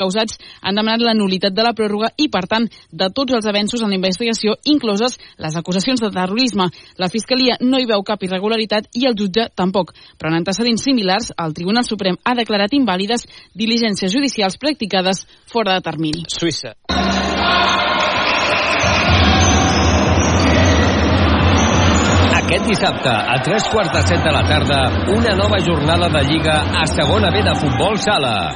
causats 0.00 0.38
han 0.60 0.78
demanat 0.78 1.04
la 1.04 1.14
nulitat 1.16 1.54
de 1.54 1.66
la 1.66 1.74
pròrroga 1.76 2.10
i, 2.16 2.30
per 2.32 2.46
tant, 2.50 2.66
de 2.90 3.10
tots 3.14 3.36
els 3.36 3.48
avenços 3.50 3.84
en 3.84 3.92
la 3.92 3.98
investigació, 4.00 4.56
incloses 4.64 5.18
les 5.38 5.58
acusacions 5.60 6.00
de 6.00 6.12
terrorisme. 6.14 6.70
La 6.98 7.10
Fiscalia 7.12 7.58
no 7.60 7.80
hi 7.80 7.88
veu 7.90 8.04
cap 8.06 8.24
irregularitat 8.24 8.90
i 8.96 9.06
el 9.10 9.18
jutge 9.18 9.50
tampoc. 9.56 9.94
Però 10.18 10.32
en 10.32 10.40
antecedents 10.40 10.84
similars, 10.88 11.32
el 11.36 11.54
Tribunal 11.56 11.86
Suprem 11.88 12.18
ha 12.24 12.36
declarat 12.38 12.74
invàlides 12.76 13.28
diligències 13.54 14.12
judicials 14.12 14.58
practicades 14.60 15.26
fora 15.50 15.76
de 15.76 15.86
termini. 15.86 16.26
Suïssa. 16.30 16.76
Aquest 22.50 22.66
dissabte, 22.66 23.10
a 23.14 23.36
tres 23.46 23.62
quarts 23.70 23.92
de 23.94 24.00
set 24.08 24.24
de 24.26 24.30
la 24.34 24.40
tarda, 24.42 24.78
una 25.14 25.36
nova 25.38 25.60
jornada 25.62 26.08
de 26.10 26.24
Lliga 26.26 26.56
a 26.80 26.82
segona 26.90 27.30
B 27.30 27.44
de 27.46 27.54
futbol 27.60 27.94
sala. 28.02 28.50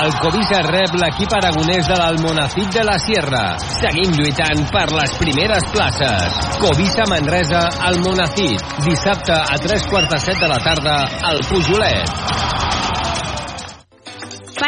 El 0.00 0.16
Covisa 0.22 0.62
rep 0.64 0.96
l'equip 1.02 1.36
aragonès 1.36 1.84
de 1.84 2.00
l'Almonacid 2.00 2.72
de 2.72 2.88
la 2.88 2.96
Sierra. 3.04 3.44
Seguim 3.60 4.16
lluitant 4.16 4.64
per 4.72 4.88
les 4.96 5.12
primeres 5.20 5.68
places. 5.76 6.40
Covisa 6.64 7.04
Manresa, 7.12 7.68
Almonacid. 7.92 8.64
Dissabte 8.88 9.36
a 9.36 9.60
tres 9.60 9.84
quarts 9.84 10.08
de 10.08 10.24
set 10.24 10.40
de 10.40 10.48
la 10.48 10.62
tarda, 10.64 11.02
al 11.28 11.44
Pujolet. 11.44 12.63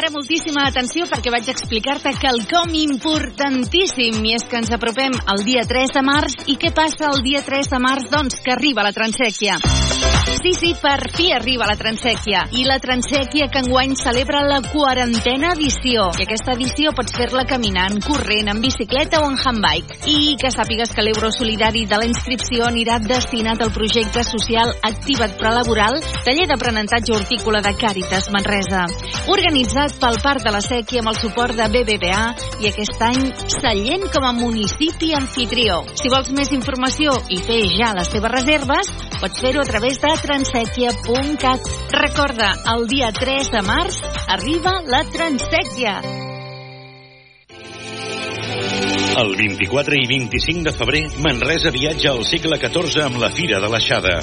Para 0.06 0.20
moltíssima 0.20 0.62
atenció 0.68 1.02
perquè 1.10 1.32
vaig 1.34 1.48
explicar-te 1.50 2.12
quelcom 2.22 2.76
importantíssim 2.78 4.20
i 4.22 4.36
és 4.36 4.44
que 4.46 4.60
ens 4.60 4.70
apropem 4.76 5.16
al 5.34 5.42
dia 5.48 5.66
3 5.66 5.96
de 5.98 6.04
març 6.06 6.38
i 6.46 6.54
què 6.62 6.70
passa 6.70 7.10
el 7.10 7.24
dia 7.26 7.42
3 7.42 7.72
de 7.74 7.82
març? 7.88 8.06
Doncs 8.14 8.38
que 8.38 8.54
arriba 8.54 8.86
la 8.86 8.94
transèquia. 8.94 9.58
Sí, 10.46 10.72
per 10.80 11.10
fi 11.12 11.32
arriba 11.34 11.66
la 11.68 11.76
transèquia 11.76 12.44
i 12.56 12.64
la 12.66 12.78
transèquia 12.82 13.48
que 13.52 13.60
enguany 13.64 13.94
celebra 13.98 14.40
la 14.46 14.60
quarantena 14.64 15.52
edició 15.54 16.06
i 16.16 16.24
aquesta 16.24 16.54
edició 16.54 16.92
pots 16.96 17.14
fer-la 17.16 17.44
caminant, 17.48 17.98
corrent, 18.06 18.48
en 18.50 18.62
bicicleta 18.62 19.20
o 19.22 19.28
en 19.28 19.36
handbike 19.36 20.00
i 20.10 20.34
que 20.40 20.50
sàpigues 20.54 20.94
que 20.96 21.04
l'euro 21.04 21.30
solidari 21.34 21.84
de 21.86 22.00
la 22.00 22.08
inscripció 22.08 22.66
anirà 22.70 22.98
destinat 23.04 23.62
al 23.62 23.74
projecte 23.74 24.24
social 24.24 24.72
Activa't 24.86 25.36
Prelaboral, 25.38 26.00
taller 26.24 26.48
d'aprenentatge 26.48 27.14
hortícola 27.14 27.60
de 27.62 27.74
Càritas 27.76 28.30
Manresa. 28.34 28.86
Organitza 29.26 29.66
organitzat 29.66 30.00
pel 30.00 30.16
Parc 30.22 30.44
de 30.44 30.52
la 30.52 30.60
Sèquia 30.64 31.00
amb 31.02 31.10
el 31.12 31.18
suport 31.20 31.56
de 31.56 31.66
BBVA 31.72 32.22
i 32.62 32.68
aquest 32.70 33.02
any 33.02 33.22
Sallent 33.52 34.06
com 34.12 34.24
a 34.24 34.32
municipi 34.36 35.12
anfitrió. 35.16 35.82
Si 35.96 36.10
vols 36.12 36.30
més 36.36 36.52
informació 36.52 37.14
i 37.30 37.38
fer 37.44 37.62
ja 37.74 37.92
les 37.96 38.10
teves 38.12 38.32
reserves, 38.32 38.90
pots 39.20 39.40
fer-ho 39.40 39.62
a 39.62 39.68
través 39.68 40.00
de 40.02 40.12
transèquia.cat. 40.36 41.60
Recorda, 41.96 42.50
el 42.74 42.84
dia 42.90 43.08
3 43.12 43.48
de 43.54 43.62
març 43.64 43.96
arriba 44.28 44.74
la 44.84 45.00
Transèquia. 45.08 45.94
El 49.16 49.32
24 49.38 49.96
i 49.96 50.04
25 50.12 50.68
de 50.68 50.76
febrer, 50.76 51.04
Manresa 51.24 51.72
viatja 51.72 52.12
al 52.12 52.24
segle 52.28 52.60
XIV 52.60 53.06
amb 53.08 53.22
la 53.22 53.32
Fira 53.32 53.64
de 53.64 53.72
l'Aixada. 53.72 54.18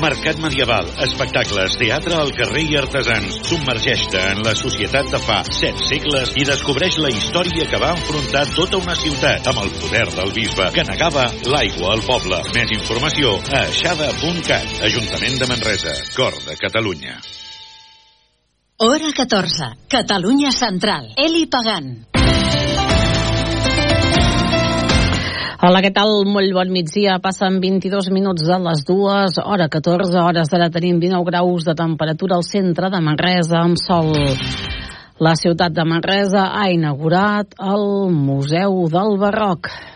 Mercat 0.00 0.40
medieval, 0.42 0.88
espectacles, 1.00 1.76
teatre 1.80 2.16
al 2.20 2.32
carrer 2.36 2.64
i 2.68 2.76
artesans. 2.76 3.38
Submergeix-te 3.48 4.20
en 4.32 4.42
la 4.44 4.52
societat 4.58 5.08
de 5.12 5.20
fa 5.24 5.38
set 5.56 5.80
segles 5.88 6.34
i 6.36 6.44
descobreix 6.48 6.98
la 7.00 7.12
història 7.12 7.68
que 7.70 7.80
va 7.80 7.94
enfrontar 7.96 8.44
tota 8.52 8.80
una 8.82 8.96
ciutat 8.98 9.48
amb 9.52 9.62
el 9.64 9.72
poder 9.78 10.04
del 10.18 10.34
bisbe 10.36 10.68
que 10.76 10.84
negava 10.90 11.28
l'aigua 11.48 11.94
al 11.94 12.04
poble. 12.08 12.42
Més 12.56 12.74
informació 12.76 13.38
a 13.52 13.64
aixada.cat, 13.64 14.84
Ajuntament 14.90 15.40
de 15.40 15.50
Manresa, 15.54 15.96
cor 16.16 16.36
de 16.44 16.58
Catalunya. 16.60 17.16
Hora 18.84 19.14
14, 19.16 19.72
Catalunya 19.88 20.52
Central. 20.52 21.14
Eli 21.16 21.46
Pagant. 21.48 22.15
Hola, 25.56 25.80
què 25.80 25.88
tal? 25.88 26.10
Molt 26.28 26.52
bon 26.52 26.68
migdia. 26.68 27.14
Passen 27.24 27.54
22 27.62 28.10
minuts 28.12 28.44
de 28.44 28.58
les 28.60 28.82
dues, 28.84 29.38
hora 29.40 29.70
14 29.72 30.18
hores. 30.20 30.50
Ara 30.52 30.68
tenim 30.68 30.98
19 31.00 31.24
graus 31.30 31.64
de 31.64 31.72
temperatura 31.78 32.36
al 32.36 32.44
centre 32.44 32.90
de 32.92 33.00
Manresa 33.00 33.62
amb 33.62 33.80
sol. 33.80 34.12
La 35.16 35.32
ciutat 35.40 35.72
de 35.72 35.86
Manresa 35.88 36.50
ha 36.60 36.68
inaugurat 36.68 37.56
el 37.72 38.12
Museu 38.12 38.84
del 38.92 39.16
Barroc. 39.16 39.72
El 39.72 39.86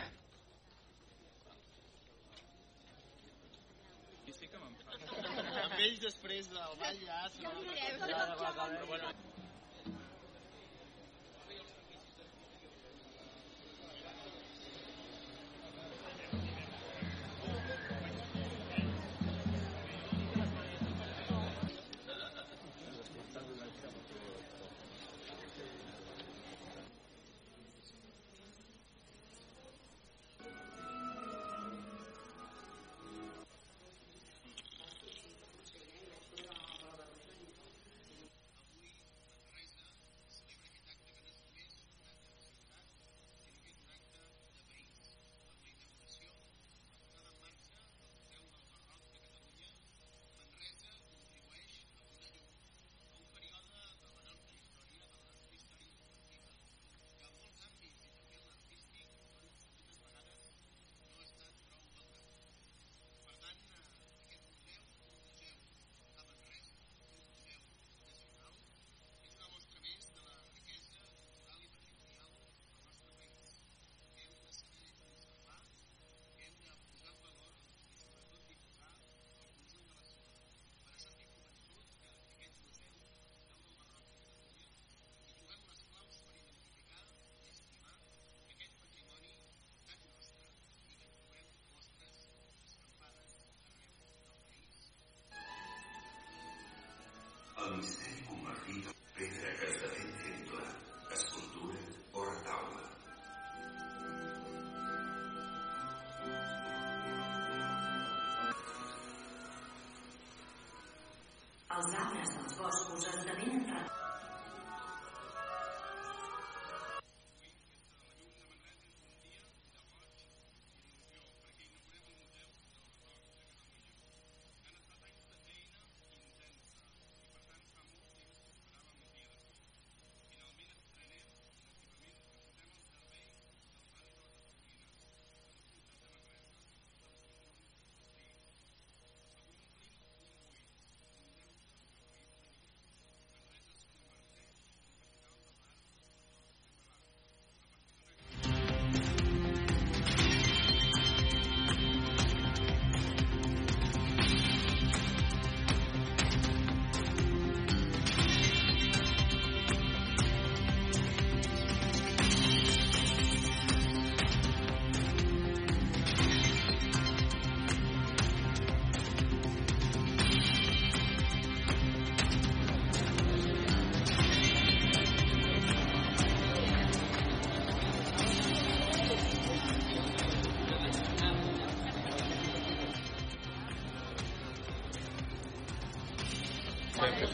Els 111.81 111.95
arbres 112.01 112.33
dels 112.37 112.57
boscos 112.61 113.07
esdevenen 113.13 113.63
re- 113.73 113.87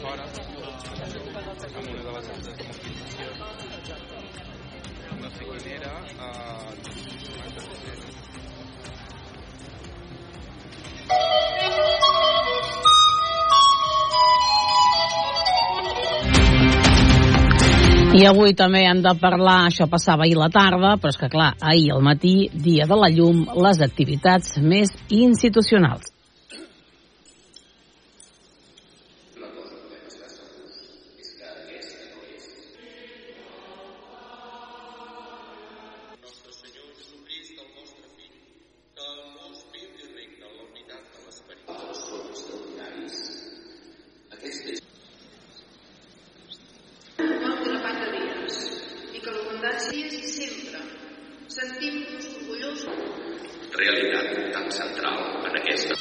fora 0.01 0.23
amb 0.23 1.89
una 1.89 2.03
de 2.03 2.13
les 2.17 2.29
altres 2.33 2.57
mobilitzacions. 2.57 3.39
No 5.21 5.29
sé 5.31 5.43
quin 5.45 5.67
era, 5.77 5.95
eh, 6.27 7.07
I 18.17 18.25
avui 18.25 18.55
també 18.57 18.81
hem 18.89 19.03
de 19.05 19.13
parlar, 19.21 19.67
això 19.67 19.85
passava 19.93 20.25
ahir 20.25 20.39
la 20.41 20.49
tarda, 20.49 20.95
però 20.97 21.13
és 21.13 21.19
que 21.21 21.29
clar, 21.29 21.51
ahir 21.61 21.91
al 21.93 22.01
matí, 22.01 22.49
dia 22.49 22.87
de 22.89 22.97
la 22.97 23.11
llum, 23.13 23.45
les 23.61 23.83
activitats 23.85 24.57
més 24.57 24.95
institucionals. 25.13 26.16
Sentim-nos 51.57 52.27
orgullosos 52.37 52.99
realitat 53.81 54.29
tan 54.53 54.67
central 54.79 55.21
en 55.49 55.55
aquesta. 55.61 55.95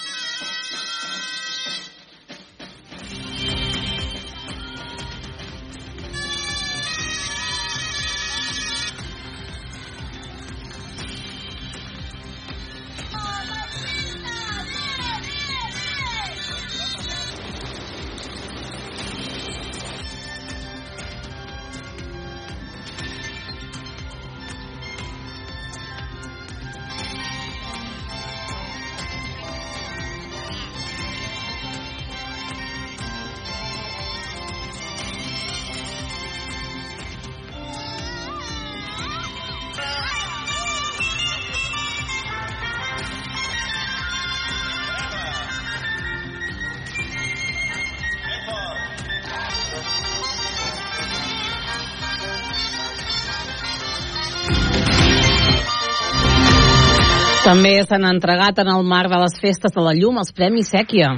També 57.45 57.75
s'han 57.86 58.07
entregat 58.09 58.57
en 58.63 58.69
el 58.74 58.88
marc 58.89 59.12
de 59.12 59.18
les 59.21 59.36
festes 59.38 59.74
de 59.74 59.81
la 59.86 59.92
llum 59.94 60.15
els 60.18 60.31
Premis 60.33 60.71
Sèquia. 60.74 61.12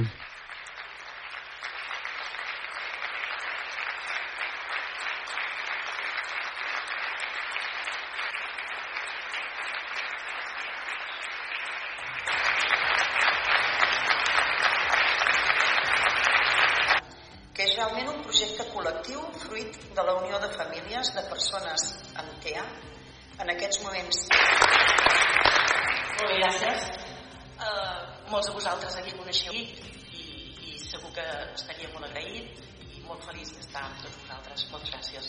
que 17.56 17.64
és 17.64 17.72
realment 17.78 18.12
un 18.12 18.20
projecte 18.26 18.68
col·lectiu 18.74 19.24
fruit 19.46 19.80
de 19.96 20.04
la 20.10 20.18
unió 20.20 20.44
de 20.44 20.52
famílies, 20.60 21.14
de 21.16 21.24
persones 21.32 21.88
amb 22.20 22.36
TEA, 22.44 22.68
en 23.40 23.56
aquests 23.56 23.80
moments. 23.86 24.28
Gràcies. 26.18 26.86
Uh, 27.58 27.98
molts 28.30 28.48
de 28.48 28.54
vosaltres 28.56 28.96
aquí 28.98 29.12
coneixeu 29.18 29.54
i, 29.54 29.62
i 30.66 30.72
segur 30.82 31.10
que 31.14 31.26
estaria 31.54 31.90
molt 31.94 32.08
agraït 32.08 32.58
i 32.96 33.04
molt 33.06 33.22
feliç 33.28 33.54
d'estar 33.54 33.84
amb 33.86 34.02
tots 34.02 34.18
vosaltres. 34.24 34.66
Moltes 34.74 34.90
gràcies. 34.96 35.26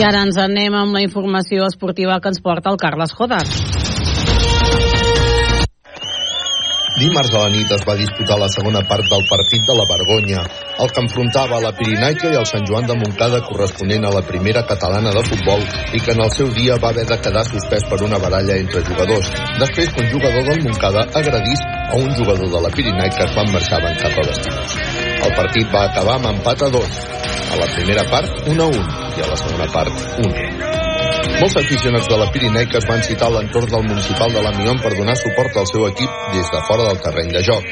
I 0.00 0.04
ara 0.08 0.22
ens 0.24 0.38
anem 0.40 0.72
amb 0.72 0.96
la 0.96 1.02
informació 1.04 1.66
esportiva 1.68 2.14
que 2.24 2.30
ens 2.32 2.38
porta 2.40 2.70
el 2.72 2.78
Carles 2.80 3.10
Jodas. 3.12 3.50
Dimarts 7.00 7.34
a 7.36 7.42
la 7.42 7.50
nit 7.52 7.74
es 7.76 7.84
va 7.84 7.98
disputar 7.98 8.38
la 8.40 8.48
segona 8.48 8.80
part 8.88 9.04
del 9.12 9.26
partit 9.28 9.66
de 9.68 9.76
la 9.76 9.84
Vergonya, 9.90 10.44
el 10.84 10.94
que 10.94 11.04
enfrontava 11.04 11.60
la 11.60 11.74
Pirinaica 11.76 12.32
i 12.32 12.38
el 12.40 12.48
Sant 12.48 12.64
Joan 12.70 12.88
de 12.88 12.96
Montcada 13.02 13.42
corresponent 13.50 14.08
a 14.08 14.14
la 14.14 14.24
primera 14.30 14.64
catalana 14.70 15.12
de 15.18 15.24
futbol 15.28 15.66
i 15.68 16.00
que 16.00 16.16
en 16.16 16.24
el 16.24 16.32
seu 16.38 16.48
dia 16.56 16.80
va 16.80 16.94
haver 16.94 17.04
de 17.10 17.20
quedar 17.26 17.44
suspès 17.50 17.84
per 17.92 18.00
una 18.08 18.22
baralla 18.24 18.56
entre 18.62 18.80
jugadors, 18.88 19.28
després 19.60 19.92
un 20.00 20.08
jugador 20.14 20.48
del 20.48 20.64
Montcada 20.64 21.04
agredís 21.24 21.60
a 21.68 22.00
un 22.00 22.08
jugador 22.16 22.48
de 22.56 22.64
la 22.68 22.72
Pirinaica 22.78 23.28
quan 23.36 23.52
marxaven 23.52 24.00
cap 24.00 24.16
a 24.16 24.26
vestidors. 24.32 24.89
El 25.20 25.36
partit 25.36 25.70
va 25.74 25.86
acabar 25.88 26.18
amb 26.18 26.32
empat 26.34 26.66
a 26.66 26.72
dos. 26.72 27.00
A 27.50 27.60
la 27.60 27.70
primera 27.76 28.06
part, 28.10 28.44
1 28.46 28.62
a 28.62 28.68
1, 28.72 28.88
i 29.18 29.24
a 29.26 29.30
la 29.32 29.40
segona 29.44 29.70
part, 29.74 30.08
1 30.26 30.70
molts 31.40 31.56
aficionats 31.56 32.08
de 32.10 32.16
la 32.20 32.26
Pirinaica 32.28 32.76
es 32.76 32.86
van 32.88 33.00
citar 33.00 33.30
a 33.30 33.32
l'entorn 33.32 33.70
del 33.72 33.86
municipal 33.86 34.32
de 34.34 34.42
la 34.44 34.50
Mion 34.52 34.76
per 34.84 34.90
donar 34.92 35.14
suport 35.16 35.56
al 35.56 35.68
seu 35.70 35.86
equip 35.86 36.18
des 36.34 36.50
de 36.52 36.60
fora 36.66 36.84
del 36.88 37.00
terreny 37.00 37.30
de 37.32 37.42
joc. 37.46 37.64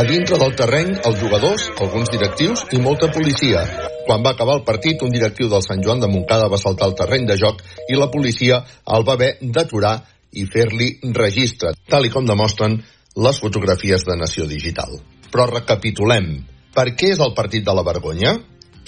A 0.00 0.02
dintre 0.08 0.38
del 0.40 0.56
terreny, 0.58 0.90
els 1.06 1.20
jugadors, 1.20 1.68
alguns 1.84 2.10
directius 2.10 2.64
i 2.74 2.80
molta 2.82 3.12
policia. 3.14 3.62
Quan 4.08 4.26
va 4.26 4.34
acabar 4.34 4.58
el 4.58 4.64
partit, 4.66 5.06
un 5.06 5.14
directiu 5.14 5.46
del 5.52 5.62
Sant 5.62 5.84
Joan 5.86 6.02
de 6.02 6.10
Montcada 6.10 6.50
va 6.50 6.58
saltar 6.58 6.88
al 6.88 6.96
terreny 6.98 7.28
de 7.30 7.38
joc 7.38 7.62
i 7.86 7.98
la 8.00 8.10
policia 8.10 8.58
el 8.96 9.06
va 9.06 9.14
haver 9.14 9.36
d'aturar 9.40 10.00
i 10.32 10.48
fer-li 10.50 10.96
registre, 11.14 11.76
tal 11.86 12.08
i 12.08 12.10
com 12.10 12.26
demostren 12.26 12.80
les 13.22 13.38
fotografies 13.38 14.02
de 14.08 14.18
Nació 14.18 14.50
Digital. 14.50 14.98
Però 15.30 15.46
recapitulem. 15.46 16.51
Per 16.72 16.88
què 16.96 17.12
és 17.12 17.20
el 17.20 17.34
partit 17.36 17.64
de 17.66 17.74
la 17.76 17.84
vergonya? 17.84 18.36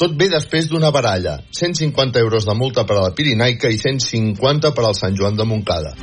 Tot 0.01 0.15
ve 0.19 0.27
després 0.33 0.67
d'una 0.71 0.91
baralla. 0.91 1.37
150 1.55 2.19
euros 2.19 2.49
de 2.49 2.55
multa 2.59 2.87
per 2.89 2.99
a 2.99 3.05
la 3.07 3.15
Pirinaica 3.15 3.71
i 3.71 3.79
150 3.79 4.73
per 4.75 4.89
al 4.89 4.97
Sant 4.99 5.15
Joan 5.19 5.37
de 5.39 5.47
Montcada. 5.47 5.95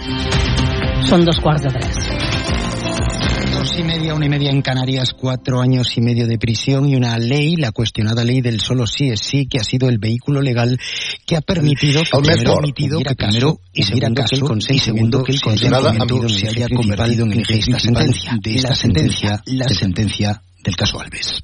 Són 1.10 1.26
dos 1.28 1.42
quarts 1.44 1.66
de 1.68 1.74
tres. 1.76 2.32
años 3.62 3.78
y 3.78 3.84
medio, 3.84 4.16
una 4.16 4.26
y 4.26 4.30
media 4.30 4.50
en 4.50 4.62
Canarias, 4.62 5.14
cuatro 5.14 5.62
años 5.62 5.96
y 5.96 6.02
medio 6.02 6.26
de 6.26 6.38
prisión 6.40 6.88
y 6.88 6.96
una 6.96 7.18
ley, 7.18 7.56
la 7.58 7.72
cuestionada 7.72 8.24
ley 8.24 8.42
del 8.42 8.60
solo 8.60 8.88
sí 8.88 9.10
es 9.10 9.20
sí, 9.22 9.46
que 9.46 9.60
ha 9.60 9.64
sido 9.64 9.88
el 9.88 10.00
vehículo 10.00 10.42
legal 10.42 10.80
que 11.28 11.36
ha 11.36 11.42
permitido 11.42 12.02
que 12.02 12.18
primero, 12.22 12.56
permitido 12.56 13.00
que 13.02 13.16
primero 13.16 13.60
y 13.74 13.84
segundo 13.84 14.24
que 14.24 14.36
el 14.36 14.42
consentimiento 14.42 15.24
que 15.24 15.32
el 15.34 15.42
consentimiento 15.42 16.30
se 16.30 16.48
haya 16.48 16.68
convertido 16.70 17.26
en 17.26 17.34
el 17.34 17.40
eje 17.42 17.54
de 17.54 17.60
esta 17.60 17.80
sentencia, 17.80 18.38
de 18.42 18.56
esta 18.56 18.76
sentencia, 18.76 19.44
la 19.46 19.70
sentencia 19.70 20.42
del 20.64 20.76
caso 20.76 21.00
Alves. 21.00 21.44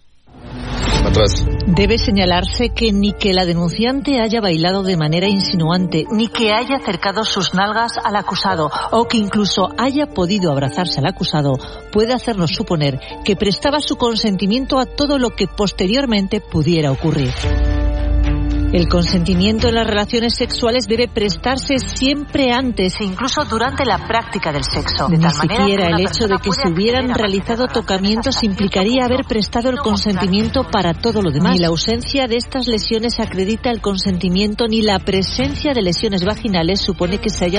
Debe 1.68 1.98
señalarse 1.98 2.70
que 2.70 2.92
ni 2.92 3.14
que 3.14 3.34
la 3.34 3.46
denunciante 3.46 4.20
haya 4.20 4.42
bailado 4.42 4.84
de 4.84 4.98
manera 4.98 5.28
insinuante, 5.28 6.06
ni 6.12 6.28
que 6.28 6.52
haya 6.52 6.78
acercado 6.78 7.24
sus 7.24 7.54
nalgas 7.54 7.94
al 8.04 8.16
acusado, 8.16 8.70
o 8.92 9.08
que 9.08 9.18
incluso 9.18 9.70
haya 9.78 10.08
podido 10.08 10.52
abrazarse 10.52 11.00
al 11.00 11.08
acusado, 11.08 11.54
puede 11.92 12.14
hacernos 12.14 12.52
suponer 12.52 13.00
que 13.24 13.36
prestaba 13.36 13.80
su 13.80 13.96
consentimiento 13.96 14.80
a 14.80 14.86
todo 14.86 15.18
lo 15.18 15.32
que 15.32 15.48
posteriormente 15.48 16.42
pudiera 16.42 16.92
ocurrir. 16.92 17.32
El 18.74 18.90
consentimiento 18.90 19.70
en 19.70 19.76
las 19.76 19.88
relaciones 19.88 20.36
sexuales 20.36 20.88
debe 20.88 21.08
prestarse 21.08 21.80
siempre 21.80 22.52
antes 22.52 23.00
e 23.00 23.06
incluso 23.06 23.46
durante 23.46 23.86
la 23.86 23.98
práctica 24.08 24.52
del 24.52 24.64
sexo. 24.64 25.08
Ni 25.10 25.30
siquiera 25.30 25.88
el 25.88 26.02
hecho 26.02 26.28
de 26.28 26.38
que 26.38 26.52
se 26.52 26.68
hubieran 26.68 27.14
realizado 27.14 27.68
tocamientos 27.68 28.44
implicaría 28.44 29.06
haber 29.06 29.24
prestado 29.26 29.70
el 29.70 29.78
consentimiento 29.78 30.64
para 30.70 30.94
todo 30.94 31.22
lo 31.22 31.32
demás. 31.32 31.54
Ni 31.54 31.60
la 31.60 31.70
ausencia 31.70 32.28
de 32.28 32.36
estas 32.36 32.68
lesiones 32.68 33.20
acredita 33.20 33.72
el 33.72 33.80
consentimiento 33.80 34.68
ni 34.68 34.82
la 34.82 35.00
presencia 35.00 35.74
de 35.74 35.82
lesiones 35.82 36.26
vaginales 36.26 36.82
supone 36.82 37.20
que 37.20 37.30
se 37.30 37.46
hayan 37.46 37.56